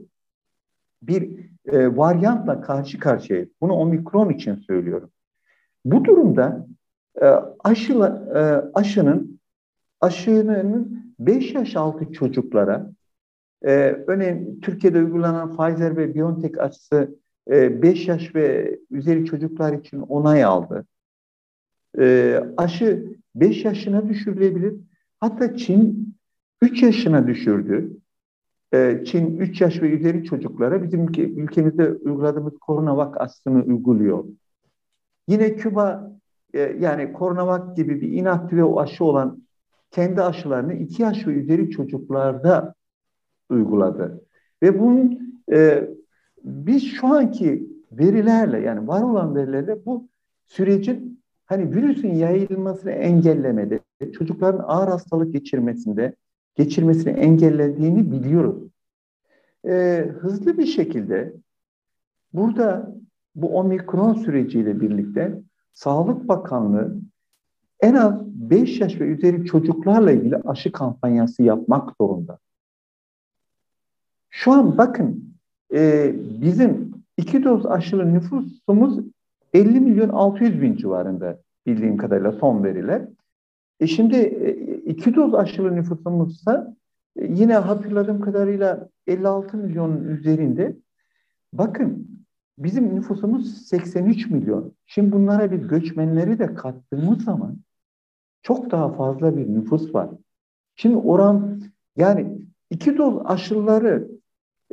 bir 1.03 1.39
e, 1.67 1.97
varyantla 1.97 2.61
karşı 2.61 2.99
karşıyayız. 2.99 3.49
Bunu 3.61 3.73
omikron 3.73 4.31
için 4.31 4.57
söylüyorum. 4.57 5.11
Bu 5.85 6.05
durumda 6.05 6.67
e, 7.23 7.27
aşıla, 7.65 8.09
e, 8.35 8.41
aşının 8.75 9.41
aşının 10.01 11.05
5 11.19 11.55
yaş 11.55 11.77
altı 11.77 12.13
çocuklara 12.13 12.91
e, 13.63 13.71
örneğin 14.07 14.61
Türkiye'de 14.61 14.99
uygulanan 14.99 15.57
Pfizer 15.57 15.97
ve 15.97 16.15
BioNTech 16.15 16.59
aşısı 16.59 17.19
5 17.49 18.09
yaş 18.09 18.35
ve 18.35 18.79
üzeri 18.91 19.25
çocuklar 19.25 19.73
için 19.73 20.01
onay 20.01 20.45
aldı. 20.45 20.87
Aşı 22.57 23.17
5 23.35 23.65
yaşına 23.65 24.09
düşürülebilir. 24.09 24.75
Hatta 25.21 25.57
Çin 25.57 26.15
3 26.63 26.83
yaşına 26.83 27.27
düşürdü. 27.27 27.97
Çin 29.05 29.37
3 29.37 29.61
yaş 29.61 29.83
ve 29.83 29.91
üzeri 29.91 30.25
çocuklara 30.25 30.83
bizim 30.83 31.09
ülkemizde 31.17 31.93
uyguladığımız 31.93 32.59
koronavak 32.59 33.21
aslını 33.21 33.65
uyguluyor. 33.65 34.25
Yine 35.29 35.57
Küba 35.57 36.13
yani 36.79 37.13
koronavak 37.13 37.77
gibi 37.77 38.01
bir 38.01 38.13
inaktive 38.13 38.81
aşı 38.81 39.05
olan 39.05 39.43
kendi 39.91 40.23
aşılarını 40.23 40.75
2 40.75 41.03
yaş 41.03 41.27
ve 41.27 41.31
üzeri 41.31 41.71
çocuklarda 41.71 42.75
uyguladı. 43.51 44.25
Ve 44.63 44.81
bunun 44.81 45.19
e, 45.53 45.89
biz 46.45 46.83
şu 46.83 47.07
anki 47.07 47.69
verilerle 47.93 48.61
yani 48.61 48.89
var 48.89 49.03
olan 49.03 49.35
verilerle 49.35 49.87
bu 49.87 50.09
sürecin 50.47 51.21
hani 51.47 51.75
virüsün 51.75 52.15
yayılmasını 52.15 52.91
engellemede, 52.91 53.81
çocukların 54.19 54.65
ağır 54.67 54.89
hastalık 54.89 55.33
geçirmesinde 55.33 56.15
geçirmesini 56.55 57.13
engellediğini 57.13 58.13
biliyoruz. 58.13 58.63
Ee, 59.67 60.11
hızlı 60.21 60.59
bir 60.59 60.67
şekilde 60.67 61.35
burada 62.33 62.95
bu 63.35 63.59
omikron 63.59 64.15
süreciyle 64.15 64.81
birlikte 64.81 65.41
Sağlık 65.73 66.29
Bakanlığı 66.29 66.97
en 67.81 67.95
az 67.95 68.27
5 68.27 68.81
yaş 68.81 69.01
ve 69.01 69.05
üzeri 69.05 69.45
çocuklarla 69.45 70.13
ilgili 70.13 70.37
aşı 70.37 70.73
kampanyası 70.73 71.43
yapmak 71.43 71.97
zorunda. 72.01 72.39
Şu 74.31 74.53
an 74.53 74.79
bakın 74.79 75.35
e, 75.75 76.13
bizim 76.43 76.95
iki 77.17 77.45
doz 77.45 77.67
aşılı 77.67 78.15
nüfusumuz 78.15 79.01
50 79.55 79.81
milyon 79.81 80.09
600 80.09 80.63
bin 80.63 80.77
civarında 80.77 81.41
bildiğim 81.67 81.97
kadarıyla 81.97 82.33
son 82.33 82.65
veriler. 82.65 83.03
E 83.81 83.87
şimdi 83.87 84.17
e, 84.17 84.77
iki 84.77 85.15
doz 85.15 85.35
aşılı 85.35 85.77
nüfusumuzsa 85.77 86.77
e, 87.17 87.27
yine 87.27 87.55
hatırladığım 87.55 88.21
kadarıyla 88.21 88.89
56 89.07 89.57
milyonun 89.57 90.05
üzerinde. 90.05 90.77
Bakın 91.53 92.09
bizim 92.59 92.97
nüfusumuz 92.97 93.67
83 93.67 94.31
milyon. 94.31 94.73
Şimdi 94.87 95.13
bunlara 95.13 95.51
bir 95.53 95.59
göçmenleri 95.59 96.39
de 96.39 96.55
kattığımız 96.55 97.25
zaman 97.25 97.57
çok 98.43 98.71
daha 98.71 98.93
fazla 98.93 99.37
bir 99.37 99.49
nüfus 99.49 99.95
var. 99.95 100.11
Şimdi 100.77 100.97
oran 100.97 101.63
yani 101.97 102.39
iki 102.71 102.99
doz 102.99 103.23
aşıları 103.25 104.09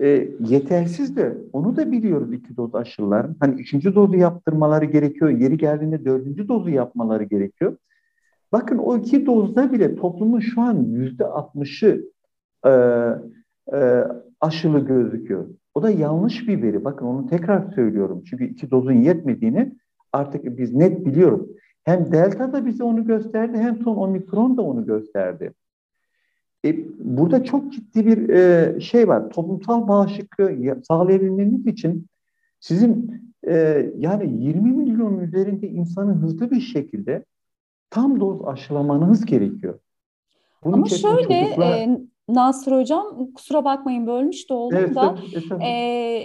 e, 0.02 0.08
yetersiz 0.40 1.16
de 1.16 1.38
onu 1.54 1.76
da 1.76 1.92
biliyoruz 1.92 2.34
iki 2.34 2.58
doz 2.58 2.76
aşıların. 2.76 3.36
Hani 3.40 3.62
üçüncü 3.62 3.96
dozu 3.96 4.18
yaptırmaları 4.18 4.86
gerekiyor. 4.86 5.30
Yeri 5.30 5.58
geldiğinde 5.58 6.06
dördüncü 6.06 6.48
dozu 6.48 6.70
yapmaları 6.70 7.24
gerekiyor. 7.24 7.78
Bakın 8.52 8.78
o 8.78 8.98
iki 8.98 9.26
dozda 9.26 9.72
bile 9.72 9.96
toplumun 9.96 10.40
şu 10.40 10.62
an 10.62 10.84
yüzde 10.84 11.26
altmışı 11.26 12.06
e, 12.66 12.70
e, 13.74 14.04
aşılı 14.42 14.80
gözüküyor. 14.80 15.48
O 15.76 15.84
da 15.84 15.90
yanlış 15.90 16.48
bir 16.48 16.62
veri. 16.62 16.84
Bakın 16.86 17.06
onu 17.06 17.28
tekrar 17.28 17.72
söylüyorum. 17.72 18.24
Çünkü 18.30 18.46
iki 18.46 18.72
dozun 18.72 18.94
yetmediğini 18.94 19.76
artık 20.14 20.58
biz 20.58 20.74
net 20.74 21.06
biliyoruz. 21.06 21.48
Hem 21.84 22.12
delta 22.12 22.54
da 22.54 22.66
bize 22.66 22.84
onu 22.84 23.06
gösterdi 23.06 23.58
hem 23.58 23.82
son 23.82 23.98
omikron 23.98 24.58
da 24.58 24.62
onu 24.62 24.86
gösterdi. 24.86 25.54
E, 26.66 26.76
burada 27.00 27.44
çok 27.44 27.74
ciddi 27.74 28.06
bir 28.06 28.30
e, 28.30 28.80
şey 28.80 29.08
var. 29.08 29.30
Toplumsal 29.30 29.88
bağışıklığı 29.88 30.82
sağlayabilmeniz 30.88 31.68
için 31.68 32.08
sizin 32.60 33.22
e, 33.48 33.86
yani 33.98 34.44
20 34.44 34.72
milyon 34.72 35.20
üzerinde 35.20 35.68
insanı 35.68 36.14
hızlı 36.14 36.52
bir 36.52 36.62
şekilde 36.62 37.26
tam 37.92 38.20
doz 38.20 38.46
aşılamanız 38.46 39.26
gerekiyor. 39.26 39.80
Bunun 40.64 40.74
Ama 40.74 40.86
şöyle 40.86 41.46
çocuklar... 41.46 41.78
e, 41.78 42.00
Nasır 42.34 42.72
Hocam 42.72 43.34
kusura 43.36 43.66
bakmayın 43.66 44.08
bölmüş 44.08 44.50
de 44.50 44.54
oldum 44.54 44.78
evet, 44.78 44.96
da 44.96 45.16
e, 45.62 45.70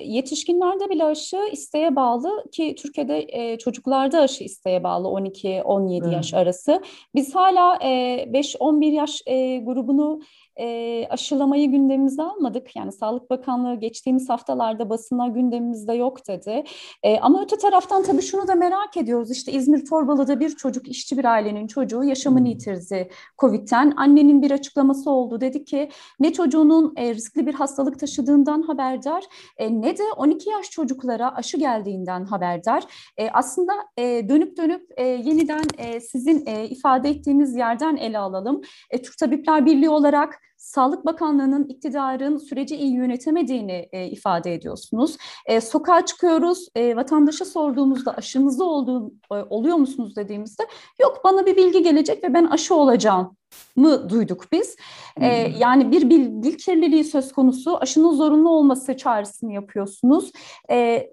yetişkinlerde 0.04 0.90
bile 0.90 1.04
aşı 1.04 1.38
isteğe 1.52 1.96
bağlı 1.96 2.44
ki 2.52 2.74
Türkiye'de 2.78 3.26
e, 3.28 3.58
çocuklarda 3.58 4.20
aşı 4.20 4.44
isteğe 4.44 4.84
bağlı 4.84 5.08
12-17 5.08 6.02
evet. 6.02 6.12
yaş 6.12 6.34
arası. 6.34 6.82
Biz 7.14 7.34
hala 7.34 7.78
e, 7.82 7.88
5-11 8.32 8.84
yaş 8.84 9.22
e, 9.26 9.58
grubunu 9.58 10.20
e, 10.60 11.06
aşılamayı 11.10 11.70
gündemimize 11.70 12.22
almadık. 12.22 12.76
Yani 12.76 12.92
Sağlık 12.92 13.30
Bakanlığı 13.30 13.74
geçtiğimiz 13.74 14.28
haftalarda 14.28 14.90
basına 14.90 15.28
gündemimizde 15.28 15.92
yok 15.92 16.28
dedi. 16.28 16.64
E, 17.02 17.18
ama 17.18 17.42
öte 17.42 17.58
taraftan 17.58 18.02
tabii 18.02 18.22
şunu 18.22 18.48
da 18.48 18.54
merak 18.54 18.96
ediyoruz. 18.96 19.30
İşte 19.30 19.52
İzmir 19.52 19.84
Torbalı'da 19.84 20.40
bir 20.40 20.56
çocuk, 20.56 20.88
işçi 20.88 21.18
bir 21.18 21.24
ailenin 21.24 21.66
çocuğu 21.66 22.04
yaşamını 22.04 22.40
hmm. 22.40 22.46
yitirdi 22.46 23.08
COVID'den. 23.38 23.94
Annenin 23.96 24.42
bir 24.42 24.50
açıklaması 24.50 25.10
oldu. 25.10 25.40
Dedi 25.40 25.64
ki 25.64 25.88
ne 26.20 26.32
çocuğunun 26.32 26.92
e, 26.96 27.14
riskli 27.14 27.46
bir 27.46 27.54
hastalık 27.54 28.00
taşıdığından 28.00 28.62
haberdar 28.62 29.24
e, 29.56 29.80
ne 29.80 29.98
de 29.98 30.02
12 30.16 30.50
yaş 30.50 30.70
çocuklara 30.70 31.34
aşı 31.34 31.56
geldiğinden 31.56 32.24
haberdar. 32.24 32.84
E, 33.16 33.30
aslında 33.30 33.72
e, 33.96 34.28
dönüp 34.28 34.56
dönüp 34.56 34.86
e, 34.96 35.04
yeniden 35.04 35.64
e, 35.78 36.00
sizin 36.00 36.46
e, 36.46 36.68
ifade 36.68 37.10
ettiğiniz 37.10 37.56
yerden 37.56 37.96
ele 37.96 38.18
alalım. 38.18 38.60
E, 38.90 39.02
Türk 39.02 39.18
Tabipler 39.18 39.66
Birliği 39.66 39.88
olarak 39.88 40.40
Sağlık 40.56 41.06
Bakanlığı'nın 41.06 41.64
iktidarın 41.64 42.38
süreci 42.38 42.76
iyi 42.76 42.94
yönetemediğini 42.94 43.88
e, 43.92 44.06
ifade 44.06 44.54
ediyorsunuz. 44.54 45.16
E, 45.46 45.60
sokağa 45.60 46.06
çıkıyoruz, 46.06 46.68
e, 46.74 46.96
vatandaşa 46.96 47.44
sorduğumuzda 47.44 48.16
aşınızda 48.16 48.64
olduğu, 48.64 49.12
e, 49.32 49.34
oluyor 49.34 49.76
musunuz 49.76 50.16
dediğimizde 50.16 50.62
yok 51.00 51.20
bana 51.24 51.46
bir 51.46 51.56
bilgi 51.56 51.82
gelecek 51.82 52.24
ve 52.24 52.34
ben 52.34 52.44
aşı 52.44 52.74
olacağım 52.74 53.36
mı 53.76 54.10
duyduk 54.10 54.52
biz. 54.52 54.76
Ee, 55.20 55.26
yani 55.58 55.90
bir 55.90 56.10
bilgi 56.10 56.56
kirliliği 56.56 57.04
söz 57.04 57.32
konusu, 57.32 57.78
aşının 57.78 58.12
zorunlu 58.12 58.50
olması 58.50 58.96
çağrısını 58.96 59.52
yapıyorsunuz. 59.52 60.32
Ee, 60.70 61.10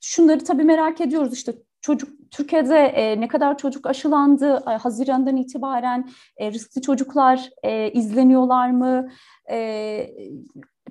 şunları 0.00 0.44
tabii 0.44 0.64
merak 0.64 1.00
ediyoruz 1.00 1.32
işte 1.32 1.54
çocuk 1.84 2.08
Türkiye'de 2.30 2.78
e, 2.78 3.20
ne 3.20 3.28
kadar 3.28 3.58
çocuk 3.58 3.86
aşılandı? 3.86 4.62
E, 4.70 4.70
Haziran'dan 4.70 5.36
itibaren 5.36 6.08
e, 6.36 6.52
riskli 6.52 6.82
çocuklar 6.82 7.50
e, 7.62 7.90
izleniyorlar 7.90 8.70
mı? 8.70 9.08
E, 9.50 10.10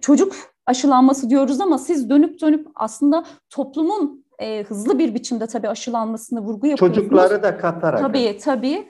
çocuk 0.02 0.36
aşılanması 0.66 1.30
diyoruz 1.30 1.62
ama 1.62 1.78
siz 1.78 2.10
dönüp 2.10 2.42
dönüp 2.42 2.68
aslında 2.76 3.24
toplumun 3.50 4.26
e, 4.40 4.64
hızlı 4.64 5.00
bir 5.00 5.16
biçimde 5.16 5.48
tabii 5.48 5.70
aşılanmasını 5.70 6.42
vurgu 6.42 6.68
yapıyorsunuz. 6.68 6.96
Çocukları 6.96 7.44
da 7.44 7.58
katarak. 7.58 8.00
Tabii 8.00 8.38
tabii. 8.44 8.88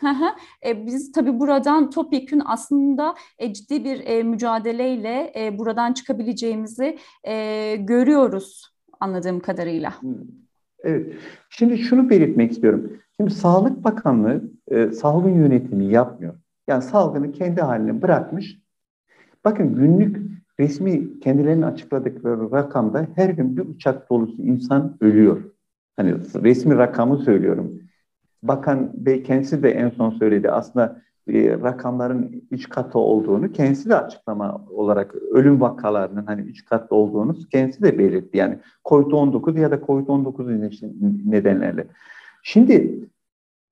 e, 0.65 0.85
biz 0.85 1.11
tabii 1.11 1.39
buradan 1.39 1.89
topyekün 1.89 2.41
aslında 2.45 3.15
e, 3.37 3.53
ciddi 3.53 3.83
bir 3.83 3.99
e, 4.05 4.23
mücadeleyle 4.23 5.33
e, 5.35 5.57
buradan 5.57 5.93
çıkabileceğimizi 5.93 6.97
e, 7.23 7.75
görüyoruz 7.75 8.73
anladığım 8.99 9.39
kadarıyla. 9.39 10.01
Hmm. 10.01 10.42
Evet. 10.83 11.13
Şimdi 11.49 11.77
şunu 11.77 12.09
belirtmek 12.09 12.51
istiyorum. 12.51 12.91
Şimdi 13.17 13.31
Sağlık 13.31 13.83
Bakanlığı 13.83 14.43
e, 14.67 14.91
salgın 14.91 15.35
yönetimi 15.35 15.85
yapmıyor. 15.85 16.33
Yani 16.67 16.81
salgını 16.81 17.31
kendi 17.31 17.61
haline 17.61 18.01
bırakmış. 18.01 18.59
Bakın 19.45 19.75
günlük 19.75 20.17
resmi 20.59 21.19
kendilerinin 21.19 21.61
açıkladıkları 21.61 22.51
rakamda 22.51 23.07
her 23.15 23.29
gün 23.29 23.57
bir 23.57 23.61
uçak 23.61 24.09
dolusu 24.09 24.41
insan 24.41 24.97
ölüyor. 25.01 25.43
Hani 25.95 26.15
resmi 26.43 26.77
rakamı 26.77 27.17
söylüyorum. 27.17 27.79
Bakan 28.43 28.91
Bey 29.05 29.23
kendisi 29.23 29.63
de 29.63 29.71
en 29.71 29.89
son 29.89 30.09
söyledi. 30.09 30.51
Aslında 30.51 31.01
rakamların 31.29 32.43
üç 32.51 32.69
katı 32.69 32.99
olduğunu 32.99 33.51
kendisi 33.51 33.89
de 33.89 33.95
açıklama 33.95 34.65
olarak 34.69 35.15
ölüm 35.15 35.61
vakalarının 35.61 36.25
hani 36.25 36.41
üç 36.41 36.65
katlı 36.65 36.95
olduğunu 36.95 37.35
kendisi 37.51 37.83
de 37.83 37.97
belirtti. 37.97 38.37
Yani 38.37 38.59
COVID-19 38.85 39.59
ya 39.59 39.71
da 39.71 39.75
COVID-19 39.75 41.31
nedenlerle. 41.31 41.87
Şimdi 42.43 43.07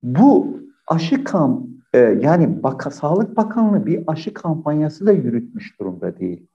bu 0.02 0.60
aşı 0.86 1.24
kamp 1.24 1.66
e, 1.94 1.98
yani 1.98 2.62
Baka, 2.62 2.90
Sağlık 2.90 3.36
Bakanlığı 3.36 3.86
bir 3.86 4.02
aşı 4.06 4.34
kampanyası 4.34 5.06
da 5.06 5.12
yürütmüş 5.12 5.80
durumda 5.80 6.18
değil. 6.18 6.46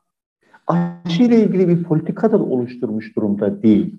Aşı 0.67 1.23
ile 1.23 1.43
ilgili 1.43 1.67
bir 1.67 1.83
politika 1.83 2.31
da 2.31 2.43
oluşturmuş 2.43 3.15
durumda 3.15 3.61
değil. 3.61 3.95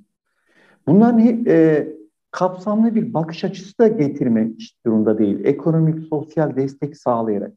Bunların 0.86 1.44
e, 1.46 1.88
kapsamlı 2.30 2.94
bir 2.94 3.14
bakış 3.14 3.44
açısı 3.44 3.78
da 3.78 3.88
getirmek 3.88 4.76
durumda 4.86 5.18
değil. 5.18 5.44
Ekonomik, 5.44 6.08
sosyal 6.08 6.56
destek 6.56 6.96
sağlayarak. 6.96 7.52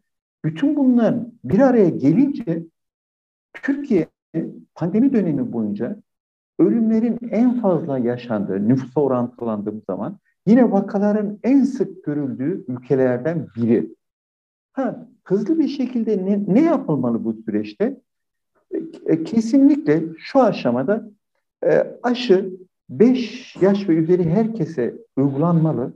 Bütün 0.45 0.75
bunlar 0.75 1.15
bir 1.43 1.59
araya 1.59 1.89
gelince 1.89 2.63
Türkiye 3.53 4.07
pandemi 4.75 5.13
dönemi 5.13 5.53
boyunca 5.53 6.01
ölümlerin 6.59 7.19
en 7.31 7.61
fazla 7.61 7.97
yaşandığı, 7.99 8.67
nüfusa 8.67 9.01
orantılandığımız 9.01 9.83
zaman 9.83 10.17
yine 10.47 10.71
vakaların 10.71 11.39
en 11.43 11.63
sık 11.63 12.03
görüldüğü 12.03 12.65
ülkelerden 12.67 13.47
biri. 13.55 13.95
Ha, 14.73 15.07
hızlı 15.23 15.59
bir 15.59 15.67
şekilde 15.67 16.25
ne, 16.25 16.43
ne 16.47 16.61
yapılmalı 16.61 17.25
bu 17.25 17.33
süreçte? 17.33 18.01
E, 19.05 19.23
kesinlikle 19.23 20.03
şu 20.17 20.41
aşamada 20.41 21.09
e, 21.65 21.97
aşı 22.03 22.51
5 22.91 23.55
yaş 23.61 23.89
ve 23.89 23.93
üzeri 23.93 24.29
herkese 24.29 24.95
uygulanmalı. 25.17 25.93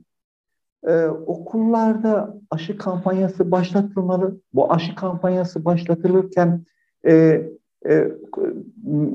Ee, 0.87 1.05
okullarda 1.07 2.41
aşı 2.49 2.77
kampanyası 2.77 3.51
başlatılmalı. 3.51 4.41
Bu 4.53 4.73
aşı 4.73 4.95
kampanyası 4.95 5.65
başlatılırken 5.65 6.63
e, 7.07 7.41
e, 7.89 8.11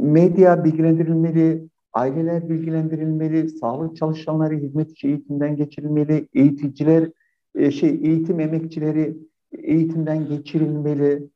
medya 0.03 0.65
bilgilendirilmeli, 0.65 1.69
aileler 1.93 2.49
bilgilendirilmeli, 2.49 3.49
sağlık 3.49 3.97
çalışanları 3.97 4.55
hizmet 4.55 4.91
içi 4.91 5.09
eğitimden 5.09 5.57
geçirilmeli, 5.57 6.29
eğiticiler, 6.35 7.11
e, 7.55 7.71
şey 7.71 7.91
eğitim 7.91 8.41
emekçileri 8.41 9.17
eğitimden 9.53 10.29
geçirilmeli. 10.29 11.29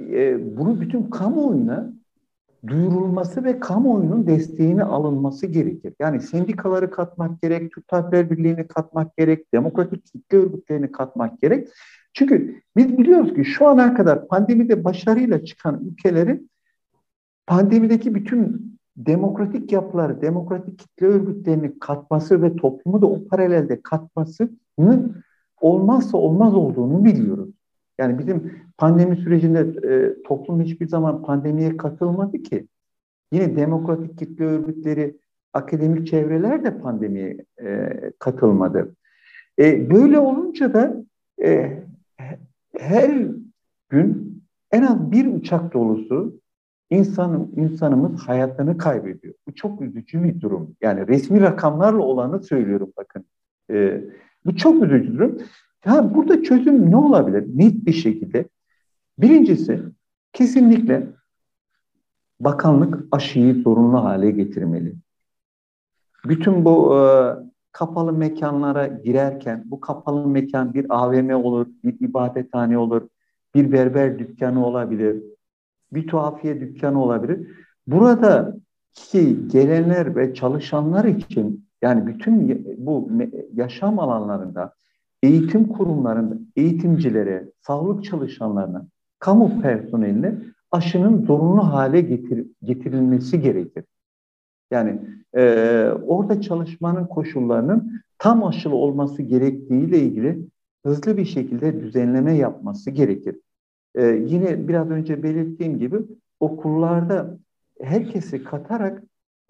E, 0.00 0.56
bunu 0.56 0.80
bütün 0.80 1.02
kamuoyuna 1.02 1.92
duyurulması 2.66 3.44
ve 3.44 3.60
kamuoyunun 3.60 4.26
desteğini 4.26 4.84
alınması 4.84 5.46
gerekir. 5.46 5.94
Yani 6.00 6.20
sendikaları 6.20 6.90
katmak 6.90 7.42
gerek, 7.42 7.72
Türk 7.72 7.88
Tabipler 7.88 8.30
Birliği'ni 8.30 8.66
katmak 8.66 9.16
gerek, 9.16 9.54
demokratik 9.54 10.06
kitle 10.06 10.38
örgütlerini 10.38 10.92
katmak 10.92 11.40
gerek. 11.40 11.68
Çünkü 12.12 12.60
biz 12.76 12.98
biliyoruz 12.98 13.34
ki 13.34 13.44
şu 13.44 13.68
ana 13.68 13.94
kadar 13.94 14.28
pandemide 14.28 14.84
başarıyla 14.84 15.44
çıkan 15.44 15.84
ülkelerin 15.84 16.50
pandemideki 17.46 18.14
bütün 18.14 18.66
demokratik 18.96 19.72
yapıları, 19.72 20.22
demokratik 20.22 20.78
kitle 20.78 21.06
örgütlerini 21.06 21.78
katması 21.78 22.42
ve 22.42 22.56
toplumu 22.56 23.02
da 23.02 23.06
o 23.06 23.28
paralelde 23.28 23.80
katmasının 23.82 25.22
olmazsa 25.60 26.18
olmaz 26.18 26.54
olduğunu 26.54 27.04
biliyoruz. 27.04 27.55
Yani 27.98 28.18
bizim 28.18 28.52
pandemi 28.78 29.16
sürecinde 29.16 29.88
e, 29.88 30.22
toplum 30.22 30.62
hiçbir 30.62 30.88
zaman 30.88 31.22
pandemiye 31.22 31.76
katılmadı 31.76 32.42
ki. 32.42 32.66
Yine 33.32 33.56
demokratik 33.56 34.18
kitle 34.18 34.44
örgütleri, 34.44 35.16
akademik 35.52 36.06
çevreler 36.06 36.64
de 36.64 36.78
pandemiye 36.78 37.44
e, 37.62 37.92
katılmadı. 38.18 38.96
E, 39.58 39.90
böyle 39.90 40.18
olunca 40.18 40.74
da 40.74 41.04
e, 41.42 41.82
her 42.78 43.26
gün 43.88 44.42
en 44.72 44.82
az 44.82 45.12
bir 45.12 45.26
uçak 45.26 45.74
dolusu 45.74 46.40
insanın 46.90 47.52
insanımız 47.56 48.20
hayatını 48.20 48.78
kaybediyor. 48.78 49.34
Bu 49.48 49.54
çok 49.54 49.82
üzücü 49.82 50.22
bir 50.22 50.40
durum. 50.40 50.76
Yani 50.80 51.08
resmi 51.08 51.40
rakamlarla 51.40 52.02
olanı 52.02 52.42
söylüyorum 52.42 52.92
bakın. 52.96 53.24
E, 53.70 54.04
bu 54.44 54.56
çok 54.56 54.84
üzücü 54.84 55.14
durum. 55.14 55.38
Ya 55.86 56.14
burada 56.14 56.42
çözüm 56.42 56.90
ne 56.90 56.96
olabilir? 56.96 57.44
Net 57.54 57.86
bir 57.86 57.92
şekilde. 57.92 58.48
Birincisi 59.18 59.82
kesinlikle 60.32 61.06
bakanlık 62.40 63.04
aşıyı 63.12 63.62
zorunlu 63.62 64.04
hale 64.04 64.30
getirmeli. 64.30 64.94
Bütün 66.24 66.64
bu 66.64 66.98
e, 66.98 67.00
kapalı 67.72 68.12
mekanlara 68.12 68.86
girerken 68.86 69.64
bu 69.66 69.80
kapalı 69.80 70.28
mekan 70.28 70.74
bir 70.74 70.86
AVM 70.88 71.30
olur, 71.30 71.66
bir 71.84 72.08
ibadethane 72.08 72.78
olur, 72.78 73.08
bir 73.54 73.72
berber 73.72 74.18
dükkanı 74.18 74.66
olabilir, 74.66 75.22
bir 75.92 76.06
tuhafiye 76.06 76.60
dükkanı 76.60 77.02
olabilir. 77.02 77.48
Burada 77.86 78.56
ki 78.92 79.48
gelenler 79.48 80.16
ve 80.16 80.34
çalışanlar 80.34 81.04
için 81.04 81.68
yani 81.82 82.06
bütün 82.06 82.66
bu 82.78 83.10
yaşam 83.54 83.98
alanlarında 83.98 84.72
eğitim 85.22 85.68
kurumlarında 85.68 86.34
eğitimcilere, 86.56 87.50
sağlık 87.60 88.04
çalışanlarına, 88.04 88.86
kamu 89.18 89.60
personeline 89.60 90.38
aşının 90.70 91.26
zorunlu 91.26 91.72
hale 91.72 92.00
getir, 92.00 92.46
getirilmesi 92.62 93.40
gerekir. 93.40 93.84
Yani 94.70 95.00
e, 95.36 95.42
orada 96.06 96.40
çalışmanın 96.40 97.06
koşullarının 97.06 98.02
tam 98.18 98.44
aşılı 98.44 98.74
olması 98.74 99.22
gerektiğiyle 99.22 99.98
ilgili 99.98 100.48
hızlı 100.86 101.16
bir 101.16 101.24
şekilde 101.24 101.80
düzenleme 101.80 102.36
yapması 102.36 102.90
gerekir. 102.90 103.36
E, 103.94 104.06
yine 104.06 104.68
biraz 104.68 104.90
önce 104.90 105.22
belirttiğim 105.22 105.78
gibi 105.78 105.96
okullarda 106.40 107.38
herkesi 107.80 108.44
katarak 108.44 109.02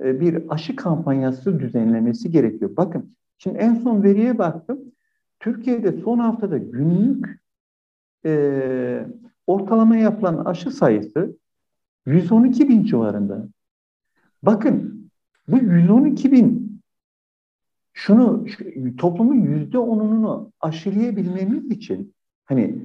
e, 0.05 0.21
bir 0.21 0.43
aşı 0.49 0.77
kampanyası 0.77 1.61
düzenlemesi 1.61 2.31
gerekiyor. 2.31 2.71
Bakın 2.77 3.17
şimdi 3.39 3.59
en 3.59 3.75
son 3.75 4.03
veriye 4.03 4.39
baktım. 4.39 4.79
Türkiye'de 5.47 5.93
son 5.93 6.19
haftada 6.19 6.59
günlük 6.59 7.41
e, 8.25 9.07
ortalama 9.47 9.97
yapılan 9.97 10.45
aşı 10.45 10.71
sayısı 10.71 11.37
112 12.07 12.69
bin 12.69 12.85
civarında. 12.85 13.49
Bakın 14.43 15.09
bu 15.49 15.59
112 15.59 16.33
bin 16.33 16.81
şunu 17.93 18.49
şu, 18.49 18.97
toplumun 18.97 19.41
yüzde 19.41 19.79
onunu 19.79 20.53
aşılayabilmemiz 20.61 21.71
için 21.71 22.15
hani 22.45 22.79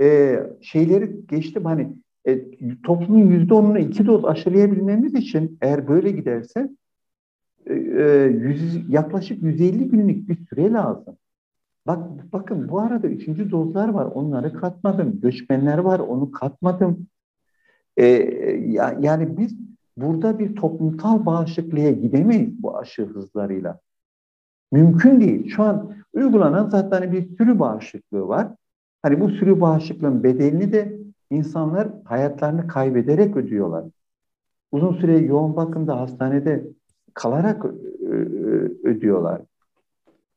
e, 0.00 0.38
şeyleri 0.60 1.26
geçtim 1.26 1.64
hani 1.64 1.96
e, 2.26 2.44
toplumun 2.82 3.26
yüzde 3.26 3.54
onunu 3.54 3.78
iki 3.78 4.06
doz 4.06 4.24
aşılayabilmemiz 4.24 5.14
için 5.14 5.58
eğer 5.60 5.88
böyle 5.88 6.10
giderse 6.10 6.70
e, 7.66 7.74
e 7.74 8.24
yüz, 8.24 8.88
yaklaşık 8.88 9.42
150 9.42 9.88
günlük 9.88 10.28
bir 10.28 10.46
süre 10.46 10.72
lazım. 10.72 11.16
Bak 11.86 12.32
bakın 12.32 12.68
bu 12.68 12.80
arada 12.80 13.06
üçüncü 13.06 13.50
dozlar 13.50 13.88
var. 13.88 14.04
Onları 14.04 14.52
katmadım. 14.52 15.20
Göçmenler 15.20 15.78
var. 15.78 15.98
Onu 15.98 16.30
katmadım. 16.30 17.06
Ee, 17.96 18.06
ya, 18.66 18.98
yani 19.00 19.38
biz 19.38 19.56
burada 19.96 20.38
bir 20.38 20.56
toplumsal 20.56 21.26
bağışıklığa 21.26 21.90
gidemeyiz 21.90 22.62
bu 22.62 22.78
aşı 22.78 23.02
hızlarıyla. 23.02 23.80
Mümkün 24.72 25.20
değil. 25.20 25.48
Şu 25.48 25.62
an 25.62 25.94
uygulanan 26.12 26.68
zaten 26.68 27.12
bir 27.12 27.36
sürü 27.36 27.58
bağışıklığı 27.58 28.28
var. 28.28 28.48
Hani 29.02 29.20
bu 29.20 29.30
sürü 29.30 29.60
bağışıklığın 29.60 30.22
bedelini 30.22 30.72
de 30.72 30.98
insanlar 31.30 31.88
hayatlarını 32.04 32.66
kaybederek 32.66 33.36
ödüyorlar. 33.36 33.84
Uzun 34.72 34.94
süre 34.94 35.18
yoğun 35.18 35.56
bakımda 35.56 36.00
hastanede 36.00 36.64
kalarak 37.14 37.64
ödüyorlar. 38.84 39.42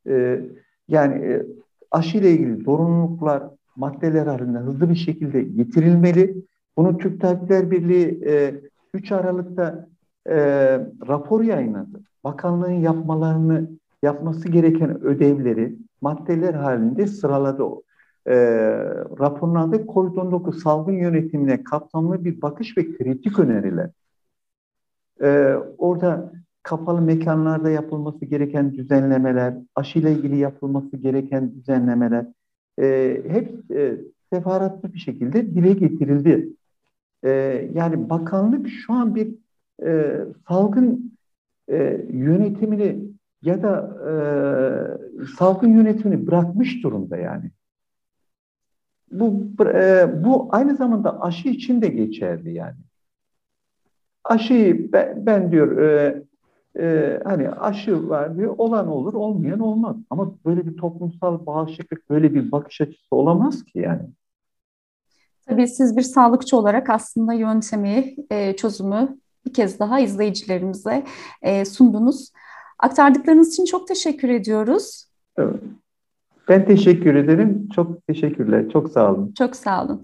Ee, 0.07 0.41
yani 0.87 1.25
e, 1.25 1.45
aşı 1.91 2.17
ile 2.17 2.31
ilgili 2.31 2.63
zorunluluklar 2.63 3.43
maddeler 3.75 4.27
halinde 4.27 4.57
hızlı 4.57 4.89
bir 4.89 4.95
şekilde 4.95 5.41
getirilmeli. 5.43 6.35
Bunu 6.77 6.97
Türk 6.97 7.21
Tabipler 7.21 7.71
Birliği 7.71 8.19
e, 8.25 8.61
3 8.93 9.11
Aralık'ta 9.11 9.87
e, 10.29 10.35
rapor 11.07 11.43
yayınladı. 11.43 12.01
Bakanlığın 12.23 12.71
yapmalarını 12.71 13.69
yapması 14.03 14.49
gereken 14.49 15.01
ödevleri 15.03 15.75
maddeler 16.01 16.53
halinde 16.53 17.07
sıraladı. 17.07 17.63
E, 18.27 18.35
raporun 19.19 19.55
adı 19.55 19.75
COVID-19 19.75 20.59
salgın 20.59 20.93
yönetimine 20.93 21.63
kapsamlı 21.63 22.25
bir 22.25 22.41
bakış 22.41 22.77
ve 22.77 22.97
kritik 22.97 23.39
öneriler. 23.39 23.89
E, 25.21 25.53
orada 25.77 26.31
kapalı 26.67 27.01
mekanlarda 27.01 27.69
yapılması 27.69 28.25
gereken 28.25 28.73
düzenlemeler, 28.73 29.53
aşıyla 29.75 30.09
ilgili 30.09 30.37
yapılması 30.37 30.97
gereken 30.97 31.55
düzenlemeler 31.55 32.25
e, 32.79 33.17
hep 33.27 33.71
e, 33.71 33.97
sefaratlı 34.33 34.93
bir 34.93 34.99
şekilde 34.99 35.55
dile 35.55 35.73
getirildi. 35.73 36.49
E, 37.23 37.29
yani 37.73 38.09
bakanlık 38.09 38.69
şu 38.69 38.93
an 38.93 39.15
bir 39.15 39.35
e, 39.85 40.19
salgın 40.47 41.17
e, 41.69 42.05
yönetimini 42.09 42.99
ya 43.41 43.63
da 43.63 43.97
e, 44.09 44.13
salgın 45.37 45.69
yönetimini 45.69 46.27
bırakmış 46.27 46.83
durumda 46.83 47.17
yani. 47.17 47.51
Bu 49.11 49.47
e, 49.65 50.09
bu 50.23 50.47
aynı 50.51 50.75
zamanda 50.75 51.21
aşı 51.21 51.49
için 51.49 51.81
de 51.81 51.87
geçerli 51.87 52.53
yani. 52.53 52.77
Aşıyı 54.23 54.91
ben, 54.91 55.25
ben 55.25 55.51
diyor 55.51 55.77
e, 55.77 56.23
e, 56.79 57.19
hani 57.23 57.49
aşı 57.49 58.09
var 58.09 58.37
diyor, 58.37 58.55
olan 58.57 58.87
olur, 58.87 59.13
olmayan 59.13 59.59
olmaz. 59.59 59.95
Ama 60.09 60.31
böyle 60.45 60.65
bir 60.65 60.77
toplumsal 60.77 61.45
bağışıklık, 61.45 62.09
böyle 62.09 62.33
bir 62.33 62.51
bakış 62.51 62.81
açısı 62.81 63.15
olamaz 63.15 63.63
ki 63.63 63.79
yani. 63.79 64.01
Tabii 65.47 65.67
siz 65.67 65.97
bir 65.97 66.01
sağlıkçı 66.01 66.57
olarak 66.57 66.89
aslında 66.89 67.33
yöntemi, 67.33 68.15
e, 68.29 68.55
çözümü 68.55 69.17
bir 69.45 69.53
kez 69.53 69.79
daha 69.79 69.99
izleyicilerimize 69.99 71.03
e, 71.41 71.65
sundunuz. 71.65 72.31
Aktardıklarınız 72.79 73.53
için 73.53 73.65
çok 73.65 73.87
teşekkür 73.87 74.29
ediyoruz. 74.29 75.07
Evet. 75.37 75.55
Ben 76.49 76.65
teşekkür 76.65 77.15
ederim. 77.15 77.69
Çok 77.75 78.07
teşekkürler. 78.07 78.69
Çok 78.69 78.89
sağ 78.89 79.13
olun. 79.13 79.33
Çok 79.37 79.55
sağ 79.55 79.85
olun. 79.85 80.01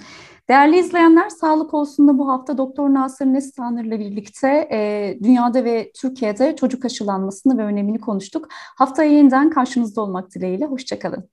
Değerli 0.49 0.79
izleyenler, 0.79 1.29
Sağlık 1.29 1.73
Olsun'da 1.73 2.17
bu 2.17 2.27
hafta 2.29 2.57
Doktor 2.57 2.93
Nasır 2.93 3.25
Nestanır 3.25 3.85
ile 3.85 3.99
birlikte 3.99 4.67
e, 4.71 5.17
dünyada 5.23 5.65
ve 5.65 5.91
Türkiye'de 6.01 6.55
çocuk 6.55 6.85
aşılanmasını 6.85 7.57
ve 7.57 7.63
önemini 7.63 7.99
konuştuk. 8.01 8.47
Haftaya 8.51 9.11
yeniden 9.11 9.49
karşınızda 9.49 10.01
olmak 10.01 10.35
dileğiyle. 10.35 10.65
Hoşçakalın. 10.65 11.29